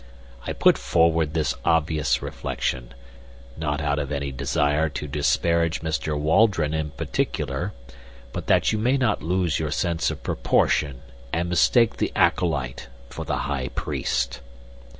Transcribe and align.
I 0.47 0.53
put 0.53 0.79
forward 0.79 1.35
this 1.35 1.53
obvious 1.63 2.23
reflection, 2.23 2.95
not 3.55 3.81
out 3.81 3.99
of 3.99 4.11
any 4.11 4.31
desire 4.31 4.89
to 4.89 5.07
disparage 5.07 5.81
Mr. 5.81 6.17
Waldron 6.17 6.73
in 6.73 6.89
particular, 6.89 7.71
but 8.33 8.47
that 8.47 8.71
you 8.71 8.79
may 8.79 8.97
not 8.97 9.21
lose 9.21 9.59
your 9.59 9.69
sense 9.69 10.09
of 10.09 10.23
proportion 10.23 11.03
and 11.31 11.49
mistake 11.49 11.97
the 11.97 12.11
acolyte 12.15 12.87
for 13.11 13.25
the 13.25 13.37
high 13.45 13.67
priest." 13.75 14.39